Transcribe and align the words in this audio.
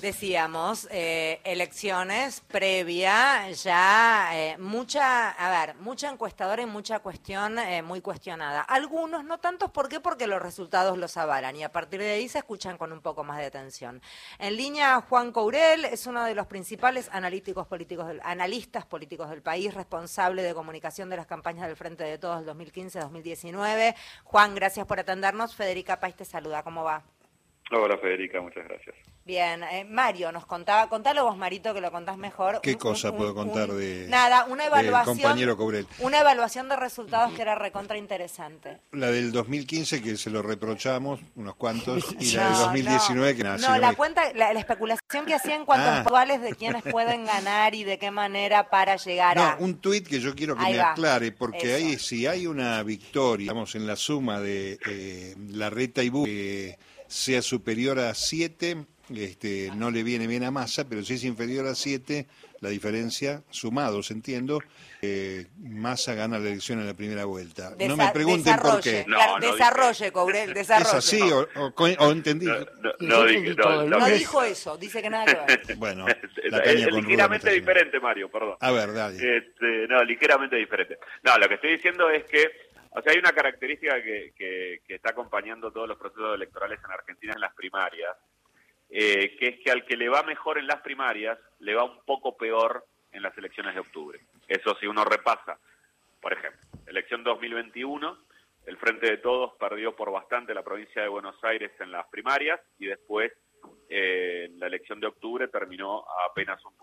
decíamos, 0.00 0.88
eh, 0.90 1.40
elecciones 1.44 2.40
previa, 2.40 3.50
ya 3.50 4.30
eh, 4.32 4.58
mucha, 4.58 5.30
a 5.30 5.50
ver, 5.50 5.76
mucha 5.76 6.10
encuestadora 6.10 6.62
y 6.62 6.66
mucha 6.66 7.00
cuestión 7.00 7.58
eh, 7.58 7.82
muy 7.82 8.00
cuestionada. 8.00 8.62
Algunos, 8.62 9.24
no 9.24 9.38
tantos, 9.38 9.70
¿por 9.70 9.88
qué? 9.88 10.00
Porque 10.00 10.26
los 10.26 10.40
resultados 10.40 10.96
los 10.96 11.16
avalan 11.16 11.56
y 11.56 11.64
a 11.64 11.72
partir 11.72 12.00
de 12.00 12.12
ahí 12.12 12.28
se 12.28 12.38
escuchan 12.38 12.78
con 12.78 12.92
un 12.92 13.00
poco 13.00 13.24
más 13.24 13.38
de 13.38 13.46
atención. 13.46 14.00
En 14.38 14.56
línea, 14.56 15.00
Juan 15.08 15.32
Courel 15.32 15.84
es 15.84 16.06
uno 16.06 16.24
de 16.24 16.34
los 16.34 16.46
principales 16.46 17.08
analíticos 17.12 17.66
políticos 17.66 18.08
del, 18.08 18.20
analistas 18.24 18.86
políticos 18.86 19.30
del 19.30 19.42
país, 19.42 19.74
responsable 19.74 20.42
de 20.42 20.54
comunicación 20.54 21.10
de 21.10 21.16
las 21.16 21.26
campañas 21.26 21.66
del 21.66 21.76
Frente 21.76 22.04
de 22.04 22.18
Todos 22.18 22.44
2015-2019. 22.46 23.94
Juan, 24.24 24.54
gracias 24.54 24.86
por 24.86 24.98
atendernos. 24.98 25.54
Federica 25.54 26.00
País 26.00 26.16
te 26.16 26.24
saluda. 26.24 26.62
¿Cómo 26.62 26.84
va? 26.84 27.02
Hola 27.72 27.96
Federica, 27.98 28.40
muchas 28.40 28.64
gracias. 28.64 28.96
Bien, 29.24 29.62
eh, 29.62 29.84
Mario 29.88 30.32
nos 30.32 30.44
contaba, 30.44 30.88
contalo 30.88 31.24
vos 31.24 31.36
Marito 31.36 31.72
que 31.72 31.80
lo 31.80 31.92
contás 31.92 32.16
mejor. 32.16 32.60
¿Qué 32.62 32.76
cosa 32.76 33.16
puedo 33.16 33.32
contar 33.32 33.68
de 33.68 34.06
Nada, 34.08 34.46
una 34.46 34.66
evaluación 34.66 35.16
compañero 35.16 35.56
Cobrel? 35.56 35.86
Una 36.00 36.20
evaluación 36.20 36.68
de 36.68 36.74
resultados 36.74 37.32
que 37.34 37.42
era 37.42 37.54
recontra 37.54 37.96
interesante. 37.96 38.78
La 38.90 39.12
del 39.12 39.30
2015 39.30 40.02
que 40.02 40.16
se 40.16 40.30
lo 40.30 40.42
reprochamos 40.42 41.20
unos 41.36 41.54
cuantos 41.54 42.16
y 42.18 42.32
la 42.32 42.46
del 42.46 42.58
2019 42.58 43.36
que 43.36 43.44
nada. 43.44 43.58
No, 43.58 43.78
la 43.78 43.94
cuenta 43.94 44.32
la, 44.32 44.50
especulación 44.50 45.26
que 45.26 45.34
hacían 45.34 45.64
cuantos 45.64 46.12
ah. 46.12 46.26
de 46.26 46.54
quienes 46.54 46.82
pueden 46.82 47.24
ganar 47.24 47.74
y 47.74 47.84
de 47.84 47.98
qué 47.98 48.10
manera 48.10 48.68
para 48.68 48.96
llegar 48.96 49.38
a 49.38 49.56
No, 49.56 49.64
un 49.64 49.80
tuit 49.80 50.08
que 50.08 50.18
yo 50.18 50.34
quiero 50.34 50.56
que 50.56 50.62
me 50.62 50.80
aclare 50.80 51.30
porque 51.30 51.74
ahí 51.74 51.98
si 51.98 52.26
hay 52.26 52.48
una 52.48 52.82
victoria, 52.82 53.44
digamos 53.44 53.76
en 53.76 53.86
la 53.86 53.94
suma 53.94 54.40
de 54.40 54.78
eh, 54.86 55.36
la 55.50 55.70
reta 55.70 56.02
y 56.02 56.08
Bu 56.08 56.26
sea 57.10 57.42
superior 57.42 57.98
a 57.98 58.14
7, 58.14 58.86
este, 59.16 59.72
no 59.74 59.90
le 59.90 60.04
viene 60.04 60.28
bien 60.28 60.44
a 60.44 60.52
Massa, 60.52 60.88
pero 60.88 61.02
si 61.02 61.14
es 61.14 61.24
inferior 61.24 61.66
a 61.66 61.74
7, 61.74 62.28
la 62.60 62.68
diferencia, 62.68 63.42
sumados, 63.50 64.12
entiendo, 64.12 64.60
eh, 65.02 65.48
Massa 65.58 66.14
gana 66.14 66.38
la 66.38 66.48
elección 66.48 66.78
en 66.78 66.86
la 66.86 66.94
primera 66.94 67.24
vuelta. 67.24 67.74
no 67.84 67.96
me 67.96 68.08
pregunten 68.12 68.56
por 68.58 68.80
qué. 68.80 69.04
No, 69.08 69.40
desarrolle, 69.40 70.12
Cobrel, 70.12 70.54
desarrolle. 70.54 70.88
¿Es 70.88 70.94
así 70.94 71.20
o, 71.20 71.48
o, 71.56 72.12
entendí? 72.12 72.46
No, 73.00 73.24
dijo 74.06 74.44
eso, 74.44 74.76
dice 74.76 75.02
que 75.02 75.10
nada 75.10 75.26
que 75.26 75.56
ver. 75.56 75.74
bueno, 75.76 76.06
es, 76.06 76.92
ligeramente 76.92 77.50
diferente, 77.50 77.98
Mario, 77.98 78.30
perdón. 78.30 78.56
A 78.60 78.70
ver, 78.70 78.92
dale. 78.92 79.16
Este, 79.16 79.88
no, 79.88 80.04
ligeramente 80.04 80.54
diferente. 80.54 80.98
No, 81.24 81.36
lo 81.38 81.48
que 81.48 81.54
estoy 81.54 81.72
diciendo 81.72 82.08
es 82.08 82.24
que 82.26 82.69
o 82.90 83.02
sea, 83.02 83.12
hay 83.12 83.18
una 83.18 83.32
característica 83.32 84.02
que, 84.02 84.32
que, 84.36 84.94
está 84.94 85.10
acompañando 85.10 85.70
todos 85.70 85.88
los 85.88 85.98
procesos 85.98 86.34
electorales 86.34 86.80
en 86.84 86.90
Argentina 86.90 87.32
en 87.34 87.40
las 87.40 87.54
primarias, 87.54 88.16
eh, 88.88 89.36
que 89.38 89.48
es 89.48 89.60
que 89.60 89.70
al 89.70 89.84
que 89.84 89.96
le 89.96 90.08
va 90.08 90.22
mejor 90.24 90.58
en 90.58 90.66
las 90.66 90.80
primarias, 90.80 91.38
le 91.60 91.74
va 91.74 91.84
un 91.84 92.00
poco 92.04 92.36
peor 92.36 92.84
en 93.12 93.22
las 93.22 93.36
elecciones 93.38 93.74
de 93.74 93.80
octubre. 93.80 94.20
Eso 94.48 94.76
si 94.80 94.86
uno 94.86 95.04
repasa, 95.04 95.58
por 96.20 96.32
ejemplo, 96.32 96.60
elección 96.86 97.22
2021, 97.22 98.18
el 98.66 98.76
Frente 98.76 99.06
de 99.06 99.18
Todos 99.18 99.52
perdió 99.58 99.94
por 99.94 100.10
bastante 100.10 100.52
la 100.52 100.62
provincia 100.62 101.02
de 101.02 101.08
Buenos 101.08 101.42
Aires 101.44 101.72
en 101.80 101.92
las 101.92 102.06
primarias 102.08 102.60
y 102.78 102.86
después 102.86 103.32
eh, 103.88 104.50
la 104.56 104.66
elección 104.66 105.00
de 105.00 105.06
octubre 105.06 105.48
terminó 105.48 106.04
a 106.08 106.26
apenas 106.30 106.64
un. 106.64 106.79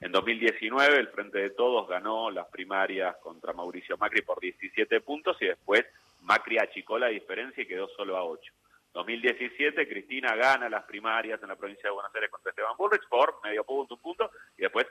En 0.00 0.12
2019 0.12 0.96
el 0.98 1.08
Frente 1.08 1.38
de 1.38 1.50
Todos 1.50 1.86
ganó 1.86 2.30
las 2.30 2.46
primarias 2.48 3.16
contra 3.22 3.52
Mauricio 3.52 3.98
Macri 3.98 4.22
por 4.22 4.40
17 4.40 5.02
puntos 5.02 5.36
y 5.40 5.46
después 5.46 5.84
Macri 6.22 6.58
achicó 6.58 6.98
la 6.98 7.08
diferencia 7.08 7.62
y 7.62 7.66
quedó 7.66 7.86
solo 7.88 8.16
a 8.16 8.24
8. 8.24 8.52
2017 8.94 9.86
Cristina 9.88 10.34
gana 10.34 10.70
las 10.70 10.84
primarias 10.84 11.40
en 11.42 11.48
la 11.48 11.56
provincia 11.56 11.88
de 11.88 11.94
Buenos 11.94 12.14
Aires 12.14 12.30
contra 12.30 12.50
Esteban 12.50 12.76
Bullrich 12.78 13.06
por 13.08 13.40
medio 13.44 13.62
punto, 13.62 13.94
un 13.94 14.00
punto, 14.00 14.30
y 14.56 14.62
después 14.62 14.86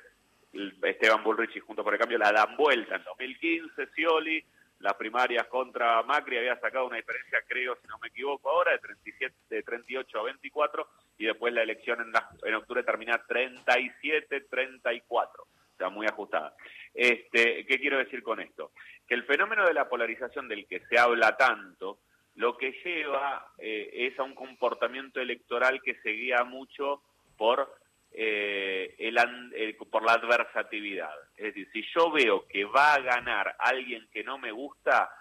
Esteban 0.83 1.23
Bullrich 1.23 1.55
y 1.55 1.59
Junto 1.59 1.83
por 1.83 1.93
el 1.93 1.99
Cambio 1.99 2.19
la 2.19 2.31
dan 2.31 2.55
vuelta. 2.55 2.95
En 2.95 3.03
2015 3.03 3.87
Scioli 3.87 4.45
las 4.79 4.93
primarias 4.95 5.47
contra 5.47 6.01
Macri 6.03 6.37
había 6.37 6.59
sacado 6.59 6.87
una 6.87 6.97
diferencia, 6.97 7.39
creo, 7.47 7.75
si 7.81 7.87
no 7.87 7.97
me 7.99 8.07
equivoco 8.07 8.49
ahora, 8.49 8.71
de, 8.71 8.79
37, 8.79 9.35
de 9.49 9.63
38 9.63 10.19
a 10.19 10.23
24 10.23 10.87
y 11.17 11.25
después 11.25 11.53
la 11.53 11.63
elección 11.63 11.99
en, 12.01 12.13
en 12.47 12.55
octubre 12.55 12.83
termina 12.83 13.21
37-34, 13.27 15.01
o 15.11 15.47
sea, 15.77 15.89
muy 15.89 16.07
ajustada. 16.07 16.55
Este, 16.93 17.65
¿Qué 17.65 17.79
quiero 17.79 17.97
decir 17.97 18.23
con 18.23 18.39
esto? 18.39 18.71
Que 19.07 19.15
el 19.15 19.25
fenómeno 19.25 19.65
de 19.65 19.73
la 19.73 19.89
polarización 19.89 20.47
del 20.47 20.65
que 20.65 20.79
se 20.87 20.97
habla 20.97 21.35
tanto, 21.35 21.99
lo 22.35 22.57
que 22.57 22.71
lleva 22.83 23.51
eh, 23.57 23.89
es 23.93 24.17
a 24.17 24.23
un 24.23 24.33
comportamiento 24.33 25.19
electoral 25.19 25.81
que 25.81 25.95
se 25.95 26.11
guía 26.11 26.45
mucho 26.45 27.01
por 27.37 27.69
eh, 28.11 28.95
el, 28.97 29.75
por 29.75 30.03
la 30.03 30.13
adversatividad. 30.13 31.13
Es 31.37 31.53
decir, 31.53 31.69
si 31.71 31.83
yo 31.95 32.11
veo 32.11 32.47
que 32.47 32.65
va 32.65 32.93
a 32.93 33.01
ganar 33.01 33.55
alguien 33.59 34.07
que 34.11 34.23
no 34.23 34.37
me 34.37 34.51
gusta, 34.51 35.11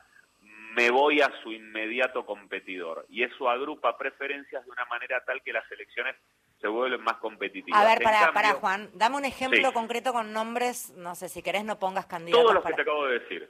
me 0.75 0.91
voy 0.91 1.21
a 1.21 1.31
su 1.43 1.53
inmediato 1.53 2.25
competidor. 2.25 3.07
Y 3.09 3.23
eso 3.23 3.49
agrupa 3.49 3.97
preferencias 3.97 4.65
de 4.65 4.71
una 4.71 4.85
manera 4.87 5.23
tal 5.25 5.43
que 5.43 5.53
las 5.53 5.71
elecciones 5.71 6.17
se 6.61 6.69
vuelven 6.69 7.03
más 7.03 7.17
competitivas. 7.19 7.81
A 7.81 7.85
ver, 7.85 8.03
para, 8.03 8.33
para 8.33 8.55
Juan, 8.55 8.91
dame 8.95 9.17
un 9.17 9.25
ejemplo 9.25 9.73
concreto 9.73 10.13
con 10.13 10.33
nombres, 10.33 10.91
no 10.97 11.15
sé, 11.15 11.29
si 11.29 11.43
querés 11.43 11.65
no 11.65 11.79
pongas 11.79 12.07
candidatos. 12.07 12.43
Todos 12.43 12.55
los 12.55 12.65
que 12.65 12.73
te 12.73 12.83
acabo 12.83 13.07
de 13.07 13.19
decir. 13.21 13.49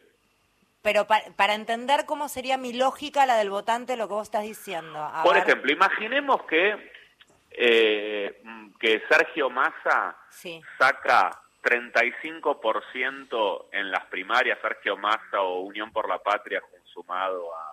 Pero 0.82 1.06
para, 1.06 1.54
entender 1.54 2.06
cómo 2.06 2.28
sería 2.28 2.56
mi 2.56 2.72
lógica, 2.72 3.26
la 3.26 3.36
del 3.36 3.50
votante, 3.50 3.96
lo 3.96 4.08
que 4.08 4.14
vos 4.14 4.28
estás 4.28 4.44
diciendo. 4.44 5.10
Por 5.24 5.36
ejemplo, 5.36 5.72
imaginemos 5.72 6.44
que 6.44 6.92
eh, 7.60 8.40
que 8.78 9.02
Sergio 9.08 9.50
Massa 9.50 10.16
saca 10.78 11.42
35% 11.60 13.66
en 13.72 13.90
las 13.90 14.06
primarias, 14.06 14.60
Sergio 14.62 14.96
Massa 14.96 15.40
o 15.40 15.62
Unión 15.62 15.90
por 15.90 16.08
la 16.08 16.22
Patria 16.22 16.60
consumado 16.60 17.52
a, 17.52 17.64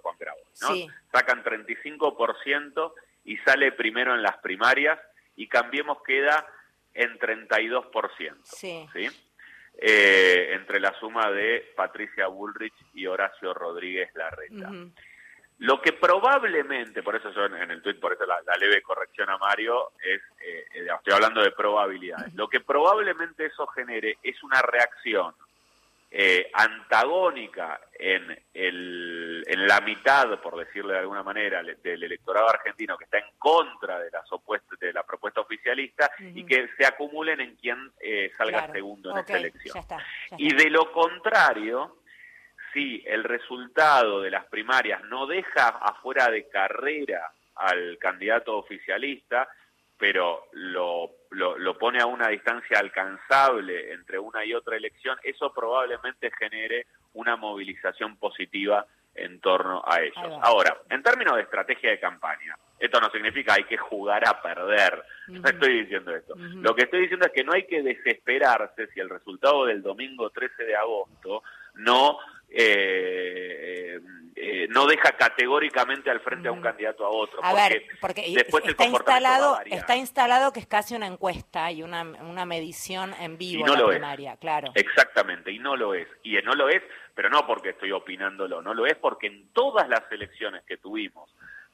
Juan 0.00 0.16
Grau, 0.18 0.38
¿no? 0.62 0.68
Sacan 1.12 1.44
35% 1.44 2.94
y 3.24 3.36
sale 3.38 3.72
primero 3.72 4.14
en 4.14 4.22
las 4.22 4.38
primarias 4.38 4.98
y 5.36 5.48
Cambiemos 5.48 6.02
queda 6.02 6.46
en 6.94 7.18
32%. 7.18 8.38
Sí. 8.44 8.88
¿sí? 8.94 9.10
Eh, 9.76 10.54
entre 10.54 10.80
la 10.80 10.98
suma 10.98 11.30
de 11.30 11.74
Patricia 11.76 12.26
Bullrich 12.26 12.74
y 12.94 13.06
Horacio 13.06 13.52
Rodríguez 13.52 14.08
Larreta. 14.14 14.70
Lo 15.60 15.82
que 15.82 15.92
probablemente, 15.92 17.02
por 17.02 17.16
eso 17.16 17.30
yo 17.34 17.44
en 17.44 17.70
el 17.70 17.82
tweet, 17.82 18.00
por 18.00 18.14
eso 18.14 18.24
la, 18.24 18.40
leve 18.56 18.80
corrección 18.80 19.28
a 19.28 19.36
Mario, 19.36 19.92
es, 20.02 20.22
eh, 20.40 20.64
eh, 20.72 20.86
estoy 20.96 21.12
hablando 21.12 21.42
de 21.42 21.50
probabilidades, 21.50 22.32
lo 22.32 22.48
que 22.48 22.60
probablemente 22.60 23.44
eso 23.44 23.66
genere 23.66 24.16
es 24.22 24.42
una 24.42 24.62
reacción 24.62 25.34
eh, 26.10 26.50
antagónica 26.54 27.78
en, 27.92 28.42
el, 28.54 29.44
en 29.46 29.66
la 29.66 29.82
mitad, 29.82 30.40
por 30.40 30.56
decirle 30.56 30.94
de 30.94 31.00
alguna 31.00 31.22
manera, 31.22 31.62
del 31.62 32.04
electorado 32.04 32.48
argentino 32.48 32.96
que 32.96 33.04
está 33.04 33.18
en 33.18 33.26
contra 33.38 34.00
de, 34.00 34.10
las 34.10 34.24
de 34.80 34.92
la 34.94 35.02
propuesta 35.02 35.42
oficialista 35.42 36.10
y 36.20 36.46
que 36.46 36.70
se 36.78 36.86
acumulen 36.86 37.38
en 37.38 37.56
quien 37.56 37.92
salga 38.38 38.72
segundo 38.72 39.10
en 39.10 39.18
esta 39.18 39.36
elección. 39.36 39.84
Y 40.38 40.54
de 40.54 40.70
lo 40.70 40.90
contrario, 40.90 41.99
si 42.72 43.02
el 43.06 43.24
resultado 43.24 44.20
de 44.20 44.30
las 44.30 44.46
primarias 44.46 45.02
no 45.04 45.26
deja 45.26 45.68
afuera 45.68 46.30
de 46.30 46.48
carrera 46.48 47.30
al 47.56 47.98
candidato 47.98 48.56
oficialista, 48.56 49.48
pero 49.98 50.46
lo, 50.52 51.10
lo, 51.30 51.78
pone 51.78 52.00
a 52.00 52.06
una 52.06 52.28
distancia 52.28 52.78
alcanzable 52.78 53.92
entre 53.92 54.18
una 54.18 54.44
y 54.44 54.54
otra 54.54 54.76
elección, 54.76 55.18
eso 55.22 55.52
probablemente 55.52 56.30
genere 56.38 56.86
una 57.12 57.36
movilización 57.36 58.16
positiva 58.16 58.86
en 59.14 59.40
torno 59.40 59.82
a 59.86 60.00
ellos. 60.00 60.38
Ahora, 60.42 60.78
en 60.88 61.02
términos 61.02 61.36
de 61.36 61.42
estrategia 61.42 61.90
de 61.90 62.00
campaña, 62.00 62.56
esto 62.78 62.98
no 62.98 63.10
significa 63.10 63.54
hay 63.54 63.64
que 63.64 63.76
jugar 63.76 64.26
a 64.26 64.40
perder, 64.40 65.04
no 65.28 65.46
estoy 65.46 65.82
diciendo 65.82 66.16
esto. 66.16 66.34
Lo 66.36 66.74
que 66.74 66.84
estoy 66.84 67.02
diciendo 67.02 67.26
es 67.26 67.32
que 67.32 67.44
no 67.44 67.52
hay 67.52 67.66
que 67.66 67.82
desesperarse 67.82 68.86
si 68.88 69.00
el 69.00 69.10
resultado 69.10 69.66
del 69.66 69.82
domingo 69.82 70.30
13 70.30 70.64
de 70.64 70.76
agosto 70.76 71.42
no 71.74 72.18
eh, 72.50 74.00
eh, 74.42 74.66
no 74.70 74.86
deja 74.86 75.12
categóricamente 75.12 76.10
al 76.10 76.20
frente 76.20 76.48
a 76.48 76.52
un 76.52 76.60
mm. 76.60 76.62
candidato 76.62 77.04
a 77.04 77.10
otro. 77.10 77.44
A 77.44 77.52
ver, 77.52 77.84
porque 78.00 78.32
después 78.34 78.64
está 78.66 78.86
instalado, 78.86 79.58
está 79.66 79.96
instalado 79.96 80.52
que 80.52 80.60
es 80.60 80.66
casi 80.66 80.94
una 80.94 81.06
encuesta 81.06 81.70
y 81.70 81.82
una, 81.82 82.02
una 82.02 82.46
medición 82.46 83.14
en 83.20 83.36
vivo 83.36 83.66
no 83.66 83.76
la 83.76 83.86
primaria, 83.86 84.36
claro. 84.36 84.72
Exactamente, 84.74 85.52
y 85.52 85.58
no 85.58 85.76
lo 85.76 85.94
es. 85.94 86.08
Y 86.22 86.36
no 86.42 86.54
lo 86.54 86.68
es, 86.68 86.82
pero 87.14 87.28
no 87.28 87.46
porque 87.46 87.70
estoy 87.70 87.92
opinándolo, 87.92 88.62
no 88.62 88.72
lo 88.72 88.86
es 88.86 88.96
porque 88.96 89.26
en 89.26 89.52
todas 89.52 89.88
las 89.88 90.10
elecciones 90.10 90.62
que 90.64 90.78
tuvimos 90.78 91.30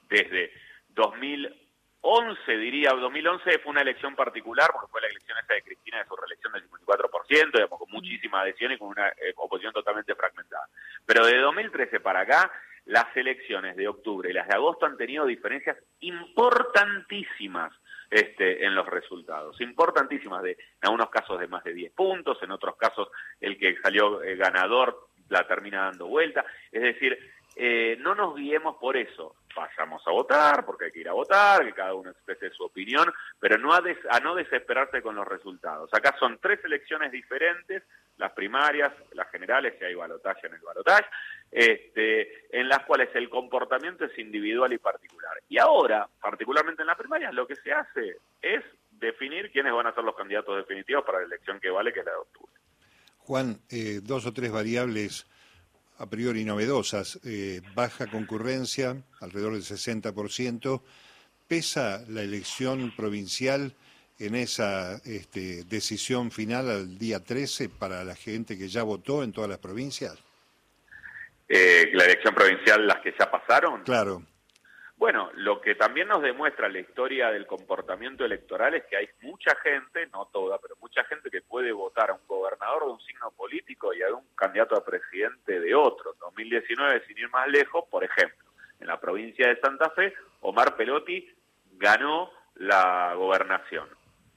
desde 0.09 0.51
2000 0.89 1.66
11, 2.01 2.57
diría, 2.57 2.91
2011 2.91 3.59
fue 3.59 3.71
una 3.71 3.81
elección 3.81 4.15
particular, 4.15 4.69
porque 4.71 4.91
fue 4.91 5.01
la 5.01 5.07
elección 5.07 5.37
esa 5.37 5.53
de 5.53 5.63
Cristina 5.63 5.99
de 5.99 6.05
su 6.05 6.15
reelección 6.15 6.53
del 6.53 6.69
54%, 6.69 7.51
digamos, 7.53 7.79
con 7.79 7.91
muchísima 7.91 8.41
adhesión 8.41 8.71
y 8.71 8.77
con 8.77 8.89
una 8.89 9.09
eh, 9.09 9.33
oposición 9.35 9.73
totalmente 9.73 10.15
fragmentada. 10.15 10.67
Pero 11.05 11.25
de 11.25 11.37
2013 11.37 11.99
para 11.99 12.21
acá, 12.21 12.51
las 12.85 13.05
elecciones 13.15 13.75
de 13.75 13.87
octubre 13.87 14.29
y 14.29 14.33
las 14.33 14.47
de 14.47 14.55
agosto 14.55 14.85
han 14.85 14.97
tenido 14.97 15.25
diferencias 15.25 15.77
importantísimas 15.99 17.73
este, 18.09 18.65
en 18.65 18.73
los 18.73 18.87
resultados, 18.87 19.59
importantísimas, 19.59 20.41
de, 20.43 20.51
en 20.51 20.57
algunos 20.83 21.09
casos 21.09 21.39
de 21.39 21.47
más 21.47 21.63
de 21.65 21.73
10 21.73 21.91
puntos, 21.91 22.41
en 22.41 22.51
otros 22.51 22.77
casos 22.77 23.09
el 23.41 23.57
que 23.57 23.75
salió 23.81 24.23
eh, 24.23 24.35
ganador 24.37 25.09
la 25.27 25.45
termina 25.45 25.85
dando 25.85 26.07
vuelta, 26.07 26.45
es 26.71 26.81
decir, 26.81 27.19
eh, 27.57 27.97
no 27.99 28.15
nos 28.15 28.35
guiemos 28.35 28.77
por 28.77 28.95
eso, 28.95 29.35
vayamos 29.57 30.01
a 30.05 30.11
votar, 30.11 30.65
porque 30.65 30.85
hay 30.85 30.91
que 30.91 30.99
ir 30.99 31.09
a 31.09 31.13
votar, 31.13 31.65
que 31.65 31.73
cada 31.73 31.93
uno 31.93 32.11
exprese 32.11 32.49
su 32.51 32.63
opinión, 32.63 33.11
pero 33.39 33.57
no 33.57 33.73
a, 33.73 33.81
a 34.11 34.19
no 34.19 34.35
desesperarse 34.35 35.01
con 35.01 35.15
los 35.15 35.27
resultados. 35.27 35.89
Acá 35.93 36.15
son 36.19 36.37
tres 36.39 36.63
elecciones 36.63 37.11
diferentes, 37.11 37.83
las 38.17 38.31
primarias, 38.33 38.93
las 39.13 39.29
generales, 39.29 39.75
si 39.77 39.85
hay 39.85 39.93
balotaje 39.93 40.47
en 40.47 40.53
el 40.53 40.61
balotaje, 40.61 41.05
este, 41.51 42.57
en 42.57 42.67
las 42.67 42.83
cuales 42.85 43.09
el 43.13 43.29
comportamiento 43.29 44.05
es 44.05 44.17
individual 44.17 44.73
y 44.73 44.77
particular. 44.77 45.41
Y 45.49 45.59
ahora, 45.59 46.07
particularmente 46.21 46.81
en 46.81 46.87
las 46.87 46.97
primarias, 46.97 47.33
lo 47.33 47.47
que 47.47 47.55
se 47.55 47.71
hace 47.71 48.17
es 48.41 48.63
definir 48.91 49.51
quiénes 49.51 49.73
van 49.73 49.87
a 49.87 49.93
ser 49.93 50.03
los 50.03 50.15
candidatos 50.15 50.57
definitivos 50.57 51.03
para 51.05 51.19
la 51.19 51.25
elección 51.25 51.59
que 51.59 51.69
vale, 51.69 51.93
que 51.93 51.99
es 51.99 52.05
la 52.05 52.13
de 52.13 52.17
octubre. 52.17 52.53
Juan, 53.17 53.59
eh, 53.69 53.99
dos 54.01 54.25
o 54.25 54.33
tres 54.33 54.51
variables 54.51 55.27
a 55.97 56.05
priori 56.07 56.43
novedosas. 56.43 57.19
Eh, 57.23 57.61
baja 57.75 58.07
concurrencia, 58.07 58.97
alrededor 59.19 59.53
del 59.53 59.63
60%. 59.63 60.81
¿Pesa 61.47 62.03
la 62.07 62.21
elección 62.21 62.93
provincial 62.95 63.73
en 64.19 64.35
esa 64.35 64.95
este, 65.05 65.63
decisión 65.63 66.31
final 66.31 66.69
al 66.69 66.97
día 66.97 67.23
13 67.23 67.69
para 67.69 68.03
la 68.03 68.15
gente 68.15 68.57
que 68.57 68.67
ya 68.67 68.83
votó 68.83 69.23
en 69.23 69.31
todas 69.31 69.49
las 69.49 69.59
provincias? 69.59 70.17
Eh, 71.47 71.89
la 71.93 72.05
elección 72.05 72.35
provincial, 72.35 72.85
las 72.85 73.01
que 73.01 73.13
ya 73.17 73.31
pasaron. 73.31 73.83
Claro. 73.83 74.23
Bueno, 74.97 75.29
lo 75.35 75.61
que 75.61 75.75
también 75.75 76.07
nos 76.07 76.23
demuestra 76.23 76.67
la 76.69 76.79
historia 76.79 77.29
del 77.29 77.45
comportamiento 77.45 78.25
electoral 78.25 78.73
es 78.73 78.85
que 78.85 78.97
hay 78.97 79.07
mucha 79.21 79.55
gente, 79.57 80.07
no 80.07 80.25
toda, 80.33 80.57
pero 80.57 80.75
mucha 80.81 81.03
gente 81.03 81.29
que 81.29 81.43
puede 81.43 81.71
votar 81.71 82.09
a 82.09 82.15
un 82.15 82.25
gobernador 82.27 82.85
de 82.85 82.91
un 82.93 83.01
signo 83.01 83.29
político 83.31 83.93
y 83.93 84.01
a 84.01 84.11
un 84.11 84.25
candidato 84.35 84.75
a 84.75 84.83
presidente 84.83 85.59
de 85.59 85.75
otro. 85.75 86.13
En 86.13 86.19
2019, 86.19 87.05
sin 87.05 87.17
ir 87.19 87.29
más 87.29 87.47
lejos, 87.47 87.85
por 87.91 88.03
ejemplo, 88.03 88.47
en 88.79 88.87
la 88.87 88.99
provincia 88.99 89.47
de 89.47 89.59
Santa 89.59 89.91
Fe, 89.91 90.15
Omar 90.41 90.75
Pelotti 90.75 91.31
ganó 91.73 92.31
la 92.55 93.13
gobernación. 93.13 93.87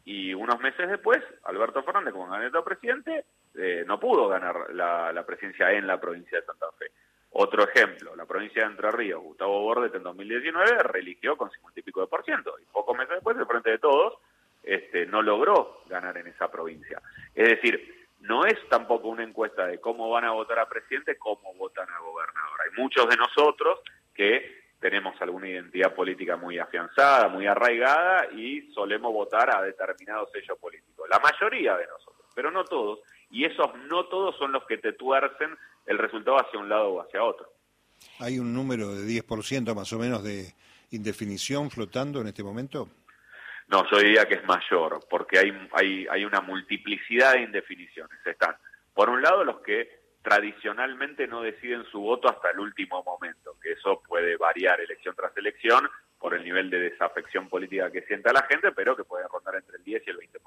Y 0.04 0.34
unos 0.34 0.60
meses 0.60 0.90
después, 0.90 1.20
Alberto 1.44 1.82
Fernández, 1.82 2.12
como 2.12 2.28
candidato 2.28 2.58
a 2.58 2.64
presidente, 2.64 3.24
eh, 3.54 3.84
no 3.86 3.98
pudo 3.98 4.28
ganar 4.28 4.74
la, 4.74 5.24
presidencia 5.26 5.72
en 5.72 5.86
la 5.86 6.00
provincia 6.00 6.38
de 6.38 6.44
Santa 6.44 6.66
Fe. 6.78 6.90
Otro 7.32 7.64
ejemplo, 7.64 8.16
la 8.16 8.26
provincia 8.26 8.62
de 8.62 8.70
Entre 8.70 8.90
Ríos, 8.90 9.22
Gustavo 9.22 9.60
Bordet 9.62 9.94
en 9.94 10.02
2019 10.02 10.82
religió 10.82 11.36
con 11.36 11.50
50 11.50 11.80
y 11.80 11.82
pico 11.82 12.00
de 12.00 12.08
por 12.08 12.24
ciento 12.24 12.56
y 12.60 12.64
pocos 12.72 12.96
meses 12.96 13.14
después, 13.14 13.36
de 13.36 13.46
frente 13.46 13.70
de 13.70 13.78
todos, 13.78 14.14
este, 14.62 15.06
no 15.06 15.22
logró 15.22 15.82
ganar 15.86 16.16
en 16.18 16.26
esa 16.26 16.50
provincia. 16.50 17.00
Es 17.34 17.48
decir, 17.48 18.08
no 18.20 18.44
es 18.44 18.56
tampoco 18.68 19.08
una 19.08 19.22
encuesta 19.22 19.66
de 19.66 19.80
cómo 19.80 20.10
van 20.10 20.24
a 20.24 20.32
votar 20.32 20.58
a 20.58 20.68
presidente, 20.68 21.16
cómo 21.16 21.54
votan 21.54 21.88
a 21.88 22.00
gobernador. 22.00 22.60
Hay 22.64 22.80
muchos 22.80 23.08
de 23.08 23.16
nosotros 23.16 23.80
que 24.14 24.60
tenemos 24.80 25.14
alguna 25.20 25.48
identidad 25.48 25.94
política 25.94 26.36
muy 26.36 26.58
afianzada, 26.58 27.28
muy 27.28 27.46
arraigada 27.46 28.26
y 28.32 28.72
solemos 28.72 29.12
votar 29.12 29.54
a 29.54 29.62
determinados 29.62 30.30
sellos 30.32 30.58
políticos. 30.58 31.08
La 31.08 31.18
mayoría 31.18 31.76
de 31.76 31.86
nosotros, 31.86 32.26
pero 32.34 32.50
no 32.50 32.64
todos. 32.64 33.00
Y 33.30 33.44
esos 33.44 33.74
no 33.88 34.06
todos 34.06 34.36
son 34.36 34.52
los 34.52 34.64
que 34.66 34.78
te 34.78 34.92
tuercen 34.92 35.56
el 35.86 35.98
resultado 35.98 36.38
hacia 36.38 36.58
un 36.58 36.68
lado 36.68 36.90
o 36.90 37.00
hacia 37.00 37.22
otro. 37.22 37.52
¿Hay 38.18 38.38
un 38.38 38.52
número 38.52 38.94
de 38.94 39.06
10% 39.06 39.74
más 39.74 39.92
o 39.92 39.98
menos 39.98 40.22
de 40.22 40.54
indefinición 40.90 41.70
flotando 41.70 42.20
en 42.20 42.28
este 42.28 42.42
momento? 42.42 42.88
No, 43.68 43.88
yo 43.90 43.98
diría 43.98 44.26
que 44.26 44.34
es 44.34 44.44
mayor, 44.44 45.00
porque 45.08 45.38
hay, 45.38 45.68
hay, 45.72 46.06
hay 46.10 46.24
una 46.24 46.40
multiplicidad 46.40 47.34
de 47.34 47.42
indefiniciones. 47.42 48.18
Están, 48.26 48.56
por 48.94 49.08
un 49.08 49.22
lado, 49.22 49.44
los 49.44 49.60
que 49.60 50.00
tradicionalmente 50.22 51.26
no 51.26 51.40
deciden 51.40 51.84
su 51.90 52.00
voto 52.00 52.28
hasta 52.28 52.50
el 52.50 52.58
último 52.58 53.02
momento, 53.04 53.56
que 53.62 53.72
eso 53.72 54.02
puede 54.06 54.36
variar 54.36 54.80
elección 54.80 55.14
tras 55.14 55.36
elección 55.36 55.88
por 56.18 56.34
el 56.34 56.44
nivel 56.44 56.68
de 56.68 56.80
desafección 56.80 57.48
política 57.48 57.90
que 57.90 58.02
sienta 58.02 58.32
la 58.32 58.42
gente, 58.42 58.72
pero 58.72 58.96
que 58.96 59.04
puede 59.04 59.26
rondar 59.28 59.54
entre 59.54 59.76
el 59.76 59.84
10 59.84 60.02
y 60.06 60.10
el 60.10 60.18
20%. 60.18 60.40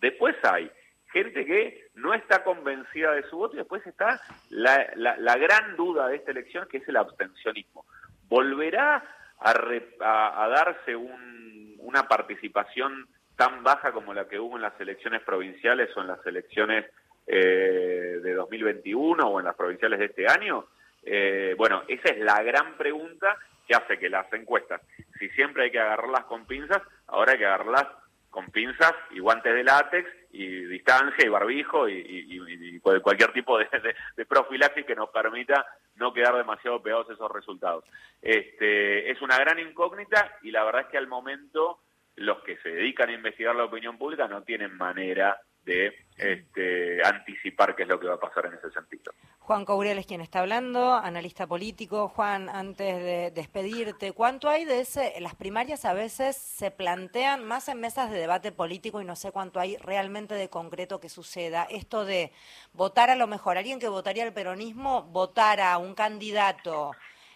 Después 0.00 0.36
hay 0.44 0.70
gente 1.14 1.46
que 1.46 1.86
no 1.94 2.12
está 2.12 2.42
convencida 2.42 3.12
de 3.12 3.22
su 3.30 3.38
voto 3.38 3.54
y 3.54 3.58
después 3.58 3.86
está 3.86 4.20
la, 4.50 4.90
la, 4.96 5.36
gran 5.36 5.76
duda 5.76 6.08
de 6.08 6.16
esta 6.16 6.32
elección, 6.32 6.66
que 6.68 6.78
es 6.78 6.88
el 6.88 6.96
abstencionismo. 6.96 7.86
¿Volverá 8.28 9.02
a, 9.38 10.44
a, 10.44 10.48
darse 10.48 10.96
un, 10.96 11.76
una 11.78 12.08
participación 12.08 13.06
tan 13.36 13.62
baja 13.62 13.92
como 13.92 14.12
la 14.12 14.28
que 14.28 14.40
hubo 14.40 14.56
en 14.56 14.62
las 14.62 14.78
elecciones 14.80 15.22
provinciales 15.22 15.96
o 15.96 16.00
en 16.00 16.08
las 16.08 16.26
elecciones 16.26 16.84
eh, 17.26 18.18
de 18.20 18.34
2021 18.34 19.24
o 19.24 19.38
en 19.38 19.46
las 19.46 19.54
provinciales 19.54 20.00
de 20.00 20.06
este 20.06 20.26
año? 20.26 20.66
Eh, 21.04 21.54
bueno, 21.56 21.84
esa 21.86 22.08
es 22.08 22.18
la 22.18 22.42
gran 22.42 22.76
pregunta 22.76 23.36
que 23.68 23.74
hace 23.74 23.98
que 23.98 24.10
las 24.10 24.30
encuestas, 24.32 24.82
si 25.18 25.28
siempre 25.30 25.64
hay 25.64 25.70
que 25.70 25.80
agarrarlas 25.80 26.24
con 26.24 26.44
pinzas, 26.44 26.82
ahora 27.06 27.32
hay 27.32 27.38
que 27.38 27.46
agarrarlas 27.46 27.86
con 28.34 28.46
pinzas 28.46 28.92
y 29.12 29.20
guantes 29.20 29.54
de 29.54 29.62
látex 29.62 30.10
y 30.32 30.64
distancia 30.64 31.24
y 31.24 31.28
barbijo 31.28 31.88
y, 31.88 32.80
cualquier 32.80 33.32
tipo 33.32 33.56
de, 33.56 33.68
de, 34.16 34.26
profilaxis 34.26 34.84
que 34.84 34.96
nos 34.96 35.10
permita 35.10 35.64
no 35.94 36.12
quedar 36.12 36.36
demasiado 36.36 36.82
pegados 36.82 37.08
esos 37.10 37.30
resultados. 37.30 37.84
Este, 38.20 39.08
es 39.08 39.22
una 39.22 39.38
gran 39.38 39.60
incógnita 39.60 40.36
y 40.42 40.50
la 40.50 40.64
verdad 40.64 40.82
es 40.82 40.88
que 40.88 40.98
al 40.98 41.06
momento 41.06 41.78
los 42.16 42.42
que 42.42 42.56
se 42.56 42.70
dedican 42.70 43.08
a 43.08 43.12
investigar 43.12 43.54
la 43.54 43.66
opinión 43.66 43.96
pública 43.96 44.26
no 44.26 44.42
tienen 44.42 44.76
manera 44.76 45.40
de 45.64 45.94
este, 46.18 47.06
anticipar 47.06 47.76
qué 47.76 47.84
es 47.84 47.88
lo 47.88 48.00
que 48.00 48.08
va 48.08 48.14
a 48.14 48.20
pasar 48.20 48.46
en 48.46 48.54
ese 48.54 48.72
sentido. 48.72 49.12
Juan 49.46 49.66
Cauriel 49.66 49.98
es 49.98 50.06
quien 50.06 50.22
está 50.22 50.40
hablando, 50.40 50.94
analista 50.94 51.46
político. 51.46 52.08
Juan, 52.08 52.48
antes 52.48 52.96
de 52.96 53.30
despedirte, 53.30 54.12
¿cuánto 54.12 54.48
hay 54.48 54.64
de 54.64 54.80
ese? 54.80 55.12
Las 55.20 55.34
primarias 55.34 55.84
a 55.84 55.92
veces 55.92 56.34
se 56.34 56.70
plantean 56.70 57.44
más 57.44 57.68
en 57.68 57.78
mesas 57.78 58.10
de 58.10 58.16
debate 58.16 58.52
político 58.52 59.02
y 59.02 59.04
no 59.04 59.16
sé 59.16 59.32
cuánto 59.32 59.60
hay 59.60 59.76
realmente 59.76 60.34
de 60.34 60.48
concreto 60.48 60.98
que 60.98 61.10
suceda. 61.10 61.64
Esto 61.64 62.06
de 62.06 62.32
votar 62.72 63.10
a 63.10 63.16
lo 63.16 63.26
mejor, 63.26 63.58
alguien 63.58 63.78
que 63.78 63.88
votaría 63.88 64.24
al 64.24 64.32
peronismo, 64.32 65.02
votar 65.02 65.60
a 65.60 65.76
un 65.76 65.94
candidato 65.94 66.92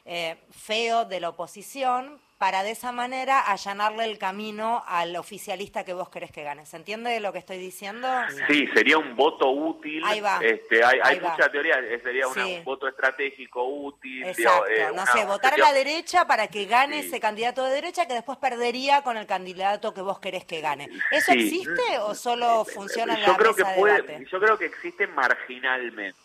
eh, 0.06 0.38
feo 0.50 1.04
de 1.04 1.20
la 1.20 1.28
oposición 1.28 2.22
para 2.38 2.62
de 2.62 2.70
esa 2.70 2.92
manera 2.92 3.40
allanarle 3.40 4.04
el 4.04 4.16
camino 4.16 4.84
al 4.86 5.16
oficialista 5.16 5.84
que 5.84 5.92
vos 5.92 6.08
querés 6.08 6.30
que 6.30 6.44
gane. 6.44 6.64
¿Se 6.66 6.76
entiende 6.76 7.18
lo 7.18 7.32
que 7.32 7.40
estoy 7.40 7.58
diciendo? 7.58 8.08
Sí, 8.48 8.68
sería 8.68 8.96
un 8.96 9.16
voto 9.16 9.50
útil. 9.50 10.02
Ahí 10.04 10.20
va. 10.20 10.38
Este, 10.40 10.82
hay, 10.84 11.20
mucha 11.20 11.50
teoría, 11.50 11.80
eh, 11.80 12.00
sería 12.00 12.28
un 12.28 12.64
voto 12.64 12.86
estratégico 12.86 13.64
útil. 13.64 14.24
Exacto, 14.24 14.66
eh, 14.68 14.86
no 14.94 15.04
sé, 15.06 15.24
votar 15.24 15.54
a 15.54 15.58
la 15.58 15.72
derecha 15.72 16.26
para 16.26 16.46
que 16.46 16.66
gane 16.66 17.00
ese 17.00 17.18
candidato 17.18 17.64
de 17.64 17.72
derecha 17.72 18.06
que 18.06 18.14
después 18.14 18.38
perdería 18.38 19.02
con 19.02 19.16
el 19.16 19.26
candidato 19.26 19.92
que 19.92 20.00
vos 20.00 20.20
querés 20.20 20.44
que 20.44 20.60
gane. 20.60 20.88
¿Eso 21.10 21.32
existe 21.32 21.98
o 22.02 22.14
solo 22.14 22.62
eh, 22.62 22.72
funciona 22.72 23.14
en 23.14 23.22
la 23.22 23.36
creo 23.36 23.52
mesa 23.52 23.74
que 23.74 23.80
puede, 23.80 24.26
Yo 24.30 24.38
creo 24.38 24.56
que 24.56 24.66
existe 24.66 25.08
marginalmente. 25.08 26.16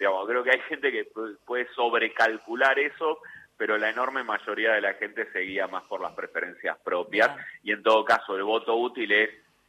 Digamos, 0.00 0.26
creo 0.26 0.42
que 0.42 0.50
hay 0.50 0.60
gente 0.68 0.90
que 0.90 1.06
puede 1.46 1.68
sobrecalcular 1.74 2.76
eso 2.80 3.20
pero 3.60 3.76
la 3.76 3.90
enorme 3.90 4.24
mayoría 4.24 4.72
de 4.72 4.80
la 4.80 4.94
gente 4.94 5.30
seguía 5.32 5.66
más 5.66 5.82
por 5.82 6.00
las 6.00 6.14
preferencias 6.14 6.78
propias. 6.82 7.36
Y 7.62 7.72
en 7.72 7.82
todo 7.82 8.06
caso 8.06 8.34
el 8.34 8.42
voto 8.42 8.74
útil 8.74 9.12
es 9.12 9.28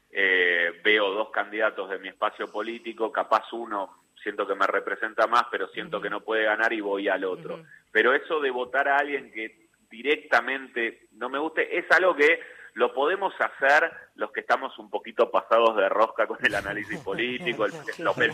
eh, 0.10 0.80
veo 0.82 1.12
dos 1.12 1.30
candidatos 1.30 1.90
de 1.90 2.00
mi 2.00 2.08
espacio 2.08 2.50
político, 2.50 3.12
capaz 3.12 3.52
uno 3.52 4.04
siento 4.24 4.48
que 4.48 4.56
me 4.56 4.66
representa 4.66 5.28
más, 5.28 5.44
pero 5.52 5.68
siento 5.68 6.00
que 6.00 6.10
no 6.10 6.22
puede 6.22 6.46
ganar 6.46 6.72
y 6.72 6.80
voy 6.80 7.10
al 7.10 7.26
otro. 7.26 7.66
Pero 7.92 8.14
eso 8.14 8.40
de 8.40 8.50
votar 8.50 8.88
a 8.88 8.96
alguien 8.96 9.30
que 9.30 9.68
directamente 9.90 11.08
no 11.18 11.28
me 11.28 11.40
guste 11.40 11.78
es 11.78 11.84
algo 11.92 12.16
que 12.16 12.40
lo 12.74 12.94
podemos 12.94 13.34
hacer 13.40 13.92
los 14.16 14.32
que 14.32 14.42
estamos 14.42 14.78
un 14.78 14.90
poquito 14.90 15.30
pasados 15.32 15.76
de 15.76 15.90
rosca 15.90 16.28
con 16.28 16.38
el 16.46 16.56
análisis 16.56 17.00
político, 17.04 17.66
el, 17.66 17.74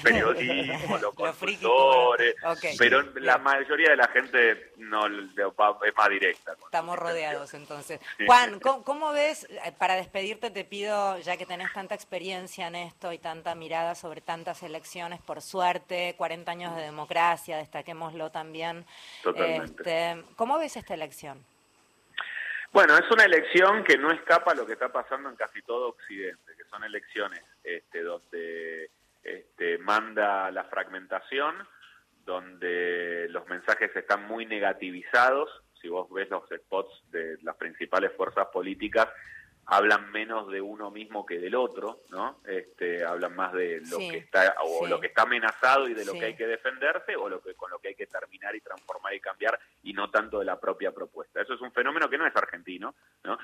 periodismo, 0.01 0.98
los 0.98 1.13
consultores, 1.13 2.36
pero 2.77 3.01
la 3.15 3.38
mayoría 3.38 3.91
de 3.91 3.98
la 3.98 4.08
gente 4.10 4.74
no 4.77 5.08
es 5.08 5.96
más 5.96 6.10
directa. 6.10 6.53
Estamos 6.65 6.98
rodeados 6.98 7.53
entonces. 7.53 8.00
Juan, 8.25 8.60
¿cómo, 8.60 9.12
ves, 9.12 9.48
eh, 9.50 9.72
para 9.77 9.96
despedirte 9.96 10.51
te 10.51 10.63
pido, 10.63 11.17
ya 11.20 11.38
que 11.38 11.46
tenés 11.46 11.72
tanta 11.74 11.96
experiencia 11.96 12.67
en 12.67 12.75
esto 12.75 13.13
y 13.13 13.17
tanta 13.17 13.56
mirada 13.56 13.96
sobre 13.96 14.22
tantas 14.22 14.63
elecciones, 14.63 15.22
por 15.22 15.41
suerte, 15.41 16.15
40 16.17 16.51
años 16.51 16.75
de 16.75 16.82
democracia, 16.82 17.58
destaquémoslo 17.58 18.32
también. 18.32 18.86
Este, 19.36 20.24
¿Cómo 20.36 20.58
ves 20.58 20.77
esta 20.77 20.94
elección? 20.94 21.44
Bueno, 22.71 22.97
es 22.97 23.09
una 23.09 23.24
elección 23.24 23.83
que 23.83 23.97
no 23.97 24.12
escapa 24.12 24.51
a 24.51 24.55
lo 24.55 24.65
que 24.65 24.74
está 24.74 24.91
pasando 24.91 25.29
en 25.29 25.36
casi 25.36 25.62
todo 25.62 25.89
Occidente, 25.89 26.53
que 26.57 26.65
son 26.65 26.83
elecciones 26.83 27.41
este, 27.63 28.03
donde 28.03 28.91
este, 29.24 29.77
manda 29.79 30.51
la 30.51 30.65
fragmentación, 30.65 31.55
donde 32.25 33.27
los 33.29 33.47
mensajes 33.47 33.95
están 33.95 34.27
muy 34.27 34.45
negativizados. 34.45 35.50
Si 35.81 35.88
vos 35.88 36.09
ves 36.12 36.29
los 36.29 36.43
spots 36.50 37.03
de 37.12 37.38
las 37.41 37.55
principales 37.55 38.12
fuerzas 38.15 38.47
políticas, 38.47 39.07
hablan 39.67 40.12
menos 40.12 40.50
de 40.50 40.62
uno 40.62 40.91
mismo 40.91 41.25
que 41.25 41.39
del 41.39 41.55
otro, 41.55 42.01
¿no? 42.09 42.39
Este, 42.45 43.03
hablan 43.03 43.36
más 43.36 43.53
de 43.53 43.81
lo 43.89 43.97
que 43.97 44.17
está 44.17 44.55
o 44.63 44.88
lo 44.88 45.00
que 45.00 45.07
está 45.07 45.24
amenazado 45.24 45.89
y 45.89 45.93
de 45.93 46.05
lo 46.05 46.13
que 46.13 46.25
hay 46.25 46.36
que 46.36 46.47
defenderse 46.47 47.15
o 47.15 47.27
lo 47.27 47.41
que 47.41 47.53
con 47.53 47.69
lo 47.69 47.79
que 47.79 47.89
hay 47.89 47.95
que 47.95 48.07
terminar 48.07 48.37
y 48.55 48.61
transformar 48.61 49.13
y 49.13 49.19
cambiar 49.19 49.59
y 49.83 49.93
no 49.93 50.09
tanto 50.09 50.39
de 50.39 50.45
la 50.45 50.59
propia 50.59 50.91
propuesta. 50.91 51.41
Eso 51.41 51.53
es 51.53 51.61
un 51.61 51.71
fenómeno 51.71 52.09
que 52.09 52.17
no 52.17 52.25
es 52.25 52.35
argentino, 52.35 52.95
¿no? 53.23 53.37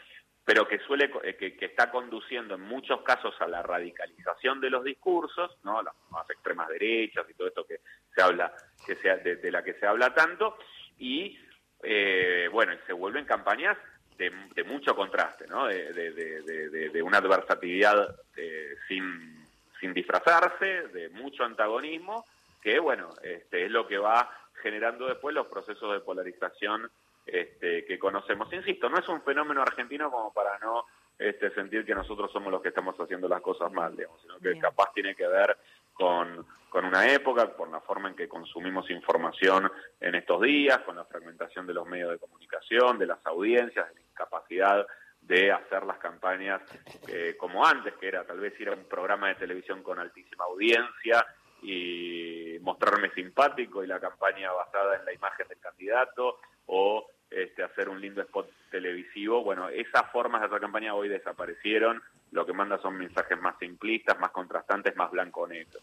Pero 0.45 0.67
que 0.67 0.79
suele 0.79 1.09
eh, 1.23 1.35
que, 1.35 1.55
que 1.55 1.65
está 1.65 1.89
conduciendo 1.89 2.55
en 2.55 2.61
muchos 2.61 3.01
casos 3.01 3.33
a 3.39 3.47
la 3.47 3.63
radicalización 3.63 4.59
de 4.59 4.69
los 4.69 4.83
discursos, 4.83 5.57
¿no? 5.63 5.81
Las 5.81 6.29
extremas 6.29 6.67
derechas 6.69 7.25
y 7.29 7.33
todo 7.33 7.47
esto 7.47 7.65
que 7.65 7.79
se 8.13 8.21
habla 8.21 8.53
que 8.85 8.95
sea 8.97 9.17
de, 9.17 9.51
la 9.51 9.63
que 9.63 9.73
se 9.75 9.85
habla 9.87 10.13
tanto 10.13 10.57
y 10.97 11.39
eh, 11.81 12.49
bueno, 12.51 12.73
se 12.85 12.93
vuelven 12.93 13.25
campañas 13.25 13.77
de, 14.17 14.63
mucho 14.63 14.95
contraste, 14.95 15.47
¿no? 15.47 15.67
de, 15.67 17.01
una 17.03 17.17
adversatividad 17.17 18.15
eh, 18.37 18.75
sin, 18.87 19.47
sin 19.79 19.93
disfrazarse, 19.93 20.87
de 20.89 21.09
mucho 21.09 21.43
antagonismo, 21.43 22.25
que 22.61 22.79
bueno, 22.79 23.09
este, 23.21 23.65
es 23.65 23.71
lo 23.71 23.87
que 23.87 23.97
va 23.97 24.29
generando 24.63 25.05
después 25.05 25.35
los 25.35 25.47
procesos 25.47 25.91
de 25.93 25.99
polarización 25.99 26.89
este, 27.25 27.85
que 27.85 27.99
conocemos. 27.99 28.51
Insisto, 28.53 28.89
no 28.89 28.97
es 28.97 29.07
un 29.09 29.21
fenómeno 29.21 29.61
argentino 29.61 30.09
como 30.09 30.33
para 30.33 30.57
no 30.59 30.85
este, 31.19 31.51
sentir 31.51 31.85
que 31.85 31.93
nosotros 31.93 32.31
somos 32.31 32.51
los 32.51 32.61
que 32.61 32.69
estamos 32.69 32.95
haciendo 32.97 33.27
las 33.27 33.41
cosas 33.41 33.71
mal, 33.71 33.95
digamos, 33.95 34.21
sino 34.21 34.39
que 34.39 34.57
capaz 34.57 34.91
tiene 34.93 35.13
que 35.13 35.27
ver 35.27 35.57
con, 35.93 36.45
con 36.69 36.85
una 36.85 37.07
época, 37.11 37.53
con 37.53 37.71
la 37.71 37.81
forma 37.81 38.09
en 38.09 38.15
que 38.15 38.27
consumimos 38.27 38.89
información 38.89 39.69
en 39.99 40.15
estos 40.15 40.41
días, 40.41 40.79
con 40.79 40.95
la 40.95 41.05
fragmentación 41.05 41.67
de 41.67 41.73
los 41.73 41.85
medios 41.85 42.11
de 42.11 42.17
comunicación, 42.17 42.97
de 42.97 43.07
las 43.07 43.23
audiencias, 43.25 43.87
de 43.89 43.95
la 43.95 44.01
incapacidad 44.01 44.87
de 45.21 45.51
hacer 45.51 45.83
las 45.83 45.97
campañas 45.97 46.61
eh, 47.07 47.35
como 47.37 47.65
antes, 47.65 47.93
que 47.93 48.07
era 48.07 48.25
tal 48.25 48.39
vez 48.39 48.59
ir 48.59 48.69
a 48.69 48.73
un 48.73 48.85
programa 48.85 49.29
de 49.29 49.35
televisión 49.35 49.81
con 49.83 49.99
altísima 49.99 50.45
audiencia 50.45 51.25
y 51.63 52.57
mostrarme 52.61 53.11
simpático 53.11 53.83
y 53.83 53.87
la 53.87 53.99
campaña 53.99 54.51
basada 54.51 54.97
en 54.97 55.05
la 55.05 55.13
imagen 55.13 55.47
del 55.47 55.59
candidato 55.59 56.39
o 56.67 57.07
este, 57.29 57.63
hacer 57.63 57.89
un 57.89 57.99
lindo 57.99 58.21
spot 58.21 58.49
televisivo. 58.69 59.43
Bueno, 59.43 59.69
esas 59.69 60.11
formas 60.11 60.41
de 60.41 60.47
hacer 60.47 60.59
campaña 60.59 60.93
hoy 60.93 61.09
desaparecieron. 61.09 62.01
Lo 62.31 62.45
que 62.45 62.53
manda 62.53 62.79
son 62.79 62.97
mensajes 62.97 63.39
más 63.39 63.57
simplistas, 63.59 64.19
más 64.19 64.31
contrastantes, 64.31 64.95
más 64.95 65.11
blanco-negro. 65.11 65.79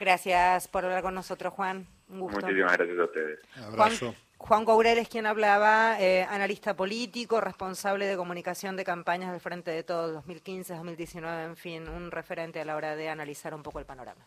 Gracias 0.00 0.68
por 0.68 0.84
hablar 0.84 1.02
con 1.02 1.14
nosotros, 1.14 1.52
Juan. 1.52 1.86
Un 2.08 2.20
gusto. 2.20 2.40
Muchísimas 2.40 2.76
gracias 2.76 2.98
a 2.98 3.04
ustedes. 3.04 3.40
Abrazo. 3.56 4.14
Juan, 4.38 4.64
Courel 4.64 4.98
es 4.98 5.08
quien 5.08 5.26
hablaba, 5.26 6.00
eh, 6.00 6.24
analista 6.24 6.74
político, 6.74 7.40
responsable 7.40 8.06
de 8.06 8.16
comunicación 8.16 8.76
de 8.76 8.84
campañas 8.84 9.30
del 9.30 9.40
Frente 9.40 9.70
de 9.70 9.84
Todos 9.84 10.12
2015, 10.14 10.74
2019, 10.74 11.44
en 11.44 11.56
fin, 11.56 11.88
un 11.88 12.10
referente 12.10 12.60
a 12.60 12.64
la 12.64 12.74
hora 12.74 12.96
de 12.96 13.08
analizar 13.08 13.54
un 13.54 13.62
poco 13.62 13.78
el 13.78 13.86
panorama. 13.86 14.26